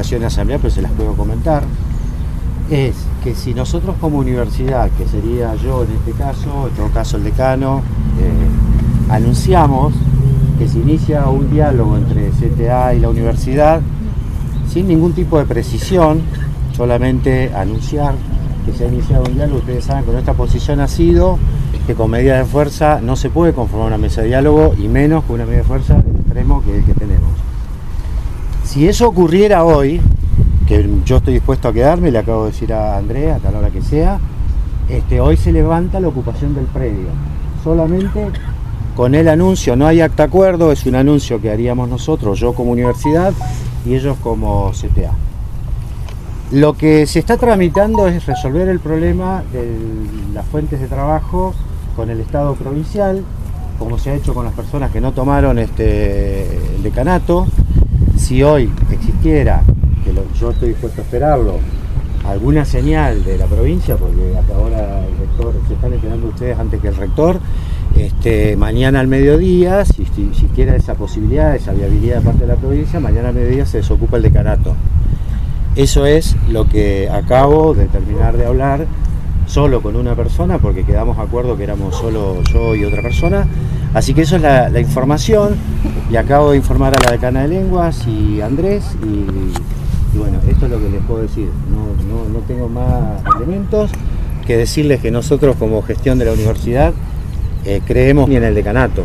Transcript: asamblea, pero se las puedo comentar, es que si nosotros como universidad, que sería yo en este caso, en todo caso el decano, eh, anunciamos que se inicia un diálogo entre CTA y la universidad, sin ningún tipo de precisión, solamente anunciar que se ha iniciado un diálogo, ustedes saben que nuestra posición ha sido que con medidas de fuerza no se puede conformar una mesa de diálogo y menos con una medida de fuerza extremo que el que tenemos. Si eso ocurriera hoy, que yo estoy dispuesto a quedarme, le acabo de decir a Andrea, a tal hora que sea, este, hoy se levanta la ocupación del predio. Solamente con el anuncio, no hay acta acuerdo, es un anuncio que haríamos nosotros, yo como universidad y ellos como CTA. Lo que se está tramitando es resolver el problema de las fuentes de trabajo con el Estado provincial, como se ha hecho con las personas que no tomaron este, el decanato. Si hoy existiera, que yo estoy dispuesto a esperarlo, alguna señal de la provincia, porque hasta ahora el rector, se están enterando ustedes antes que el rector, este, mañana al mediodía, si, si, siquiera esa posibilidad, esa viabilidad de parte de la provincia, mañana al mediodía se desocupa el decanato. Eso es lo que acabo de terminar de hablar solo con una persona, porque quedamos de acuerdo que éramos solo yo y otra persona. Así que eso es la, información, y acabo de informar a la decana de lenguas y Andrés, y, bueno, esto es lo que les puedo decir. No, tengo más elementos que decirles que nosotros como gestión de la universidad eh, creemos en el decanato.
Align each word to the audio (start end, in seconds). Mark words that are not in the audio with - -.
asamblea, 0.00 0.58
pero 0.58 0.72
se 0.72 0.82
las 0.82 0.92
puedo 0.92 1.14
comentar, 1.14 1.64
es 2.70 2.94
que 3.22 3.34
si 3.34 3.54
nosotros 3.54 3.96
como 4.00 4.18
universidad, 4.18 4.90
que 4.90 5.06
sería 5.06 5.54
yo 5.56 5.84
en 5.84 5.92
este 5.92 6.12
caso, 6.12 6.68
en 6.68 6.74
todo 6.74 6.88
caso 6.88 7.16
el 7.16 7.24
decano, 7.24 7.82
eh, 8.20 9.12
anunciamos 9.12 9.92
que 10.58 10.68
se 10.68 10.78
inicia 10.78 11.26
un 11.28 11.50
diálogo 11.50 11.96
entre 11.96 12.30
CTA 12.30 12.94
y 12.94 13.00
la 13.00 13.10
universidad, 13.10 13.80
sin 14.68 14.88
ningún 14.88 15.12
tipo 15.12 15.38
de 15.38 15.44
precisión, 15.44 16.22
solamente 16.76 17.52
anunciar 17.54 18.14
que 18.64 18.72
se 18.72 18.84
ha 18.84 18.88
iniciado 18.88 19.24
un 19.24 19.34
diálogo, 19.34 19.58
ustedes 19.58 19.84
saben 19.84 20.04
que 20.04 20.12
nuestra 20.12 20.34
posición 20.34 20.80
ha 20.80 20.88
sido 20.88 21.38
que 21.86 21.94
con 21.94 22.10
medidas 22.10 22.38
de 22.38 22.44
fuerza 22.44 23.00
no 23.02 23.16
se 23.16 23.28
puede 23.28 23.52
conformar 23.52 23.88
una 23.88 23.98
mesa 23.98 24.22
de 24.22 24.28
diálogo 24.28 24.74
y 24.78 24.88
menos 24.88 25.24
con 25.24 25.34
una 25.36 25.44
medida 25.44 25.62
de 25.62 25.68
fuerza 25.68 25.98
extremo 25.98 26.62
que 26.62 26.78
el 26.78 26.84
que 26.84 26.94
tenemos. 26.94 27.41
Si 28.72 28.88
eso 28.88 29.06
ocurriera 29.06 29.64
hoy, 29.64 30.00
que 30.66 30.88
yo 31.04 31.18
estoy 31.18 31.34
dispuesto 31.34 31.68
a 31.68 31.74
quedarme, 31.74 32.10
le 32.10 32.16
acabo 32.16 32.46
de 32.46 32.52
decir 32.52 32.72
a 32.72 32.96
Andrea, 32.96 33.36
a 33.36 33.38
tal 33.38 33.56
hora 33.56 33.68
que 33.68 33.82
sea, 33.82 34.18
este, 34.88 35.20
hoy 35.20 35.36
se 35.36 35.52
levanta 35.52 36.00
la 36.00 36.08
ocupación 36.08 36.54
del 36.54 36.64
predio. 36.64 37.08
Solamente 37.62 38.28
con 38.96 39.14
el 39.14 39.28
anuncio, 39.28 39.76
no 39.76 39.86
hay 39.86 40.00
acta 40.00 40.22
acuerdo, 40.22 40.72
es 40.72 40.86
un 40.86 40.94
anuncio 40.94 41.38
que 41.38 41.50
haríamos 41.50 41.86
nosotros, 41.90 42.40
yo 42.40 42.54
como 42.54 42.72
universidad 42.72 43.34
y 43.84 43.94
ellos 43.94 44.16
como 44.22 44.70
CTA. 44.70 45.12
Lo 46.50 46.72
que 46.72 47.06
se 47.06 47.18
está 47.18 47.36
tramitando 47.36 48.08
es 48.08 48.24
resolver 48.24 48.70
el 48.70 48.80
problema 48.80 49.42
de 49.52 49.68
las 50.32 50.46
fuentes 50.46 50.80
de 50.80 50.86
trabajo 50.86 51.52
con 51.94 52.08
el 52.08 52.20
Estado 52.20 52.54
provincial, 52.54 53.22
como 53.78 53.98
se 53.98 54.12
ha 54.12 54.14
hecho 54.14 54.32
con 54.32 54.46
las 54.46 54.54
personas 54.54 54.90
que 54.92 55.02
no 55.02 55.12
tomaron 55.12 55.58
este, 55.58 56.56
el 56.76 56.82
decanato. 56.82 57.46
Si 58.22 58.40
hoy 58.40 58.70
existiera, 58.92 59.64
que 60.04 60.14
yo 60.38 60.50
estoy 60.52 60.68
dispuesto 60.68 61.00
a 61.00 61.04
esperarlo, 61.04 61.58
alguna 62.24 62.64
señal 62.64 63.24
de 63.24 63.36
la 63.36 63.46
provincia, 63.46 63.96
porque 63.96 64.36
hasta 64.38 64.54
ahora 64.54 65.04
el 65.04 65.18
rector, 65.18 65.52
se 65.66 65.74
están 65.74 65.92
enterando 65.92 66.28
ustedes 66.28 66.56
antes 66.56 66.80
que 66.80 66.86
el 66.86 66.94
rector, 66.94 67.40
este, 67.96 68.56
mañana 68.56 69.00
al 69.00 69.08
mediodía, 69.08 69.84
si, 69.84 70.06
si, 70.14 70.32
siquiera 70.34 70.76
esa 70.76 70.94
posibilidad, 70.94 71.56
esa 71.56 71.72
viabilidad 71.72 72.18
de 72.18 72.22
parte 72.22 72.40
de 72.42 72.46
la 72.46 72.54
provincia, 72.54 73.00
mañana 73.00 73.30
al 73.30 73.34
mediodía 73.34 73.66
se 73.66 73.78
desocupa 73.78 74.18
el 74.18 74.22
decanato. 74.22 74.76
Eso 75.74 76.06
es 76.06 76.36
lo 76.48 76.68
que 76.68 77.10
acabo 77.10 77.74
de 77.74 77.86
terminar 77.86 78.36
de 78.36 78.46
hablar 78.46 78.86
solo 79.52 79.82
con 79.82 79.96
una 79.96 80.14
persona, 80.14 80.56
porque 80.56 80.82
quedamos 80.82 81.18
de 81.18 81.24
acuerdo 81.24 81.58
que 81.58 81.64
éramos 81.64 81.94
solo 81.94 82.42
yo 82.44 82.74
y 82.74 82.84
otra 82.84 83.02
persona. 83.02 83.46
Así 83.92 84.14
que 84.14 84.22
eso 84.22 84.36
es 84.36 84.42
la, 84.42 84.80
información, 84.80 85.56
y 86.10 86.16
acabo 86.16 86.52
de 86.52 86.56
informar 86.56 86.94
a 86.96 87.04
la 87.04 87.12
decana 87.12 87.42
de 87.42 87.48
lenguas 87.48 88.06
y 88.06 88.40
Andrés, 88.40 88.96
y, 89.02 90.16
bueno, 90.16 90.38
esto 90.48 90.64
es 90.64 90.72
lo 90.72 90.78
que 90.78 90.88
les 90.88 91.02
puedo 91.02 91.20
decir. 91.20 91.50
No, 91.70 92.38
tengo 92.48 92.70
más 92.70 93.22
elementos 93.36 93.90
que 94.46 94.56
decirles 94.56 95.02
que 95.02 95.10
nosotros 95.10 95.56
como 95.56 95.82
gestión 95.82 96.18
de 96.18 96.24
la 96.24 96.32
universidad 96.32 96.94
eh, 97.66 97.82
creemos 97.86 98.30
en 98.30 98.44
el 98.44 98.54
decanato. 98.54 99.04